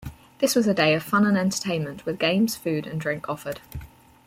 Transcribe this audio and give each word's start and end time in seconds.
This 0.39 0.55
was 0.55 0.65
a 0.65 0.73
day 0.73 0.95
of 0.95 1.03
fun 1.03 1.27
and 1.27 1.37
entertainment 1.37 2.07
with 2.07 2.17
games, 2.17 2.55
food 2.55 2.87
and 2.87 2.99
drink 2.99 3.29
offered. 3.29 3.61